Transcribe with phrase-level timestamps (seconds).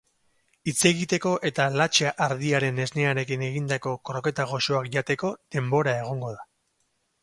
[0.69, 6.49] Hitz egiteko eta latxa ardiaren esnearekin egindako kroketa goxoak jateko denbora egongo da.